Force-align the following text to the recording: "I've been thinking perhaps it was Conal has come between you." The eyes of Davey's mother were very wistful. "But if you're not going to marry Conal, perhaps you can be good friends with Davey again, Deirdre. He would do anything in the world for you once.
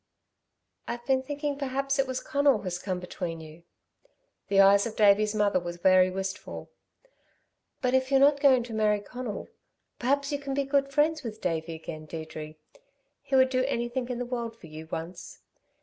"I've 0.87 1.05
been 1.05 1.21
thinking 1.21 1.59
perhaps 1.59 1.99
it 1.99 2.07
was 2.07 2.21
Conal 2.21 2.63
has 2.63 2.79
come 2.79 2.99
between 2.99 3.39
you." 3.39 3.61
The 4.47 4.59
eyes 4.59 4.87
of 4.87 4.95
Davey's 4.95 5.35
mother 5.35 5.59
were 5.59 5.73
very 5.73 6.09
wistful. 6.09 6.71
"But 7.83 7.93
if 7.93 8.09
you're 8.09 8.19
not 8.19 8.39
going 8.39 8.63
to 8.63 8.73
marry 8.73 8.99
Conal, 8.99 9.47
perhaps 9.99 10.31
you 10.31 10.39
can 10.39 10.55
be 10.55 10.63
good 10.63 10.91
friends 10.91 11.21
with 11.21 11.39
Davey 11.39 11.75
again, 11.75 12.07
Deirdre. 12.07 12.55
He 13.21 13.35
would 13.35 13.49
do 13.51 13.63
anything 13.65 14.09
in 14.09 14.17
the 14.17 14.25
world 14.25 14.55
for 14.57 14.65
you 14.65 14.87
once. 14.91 15.37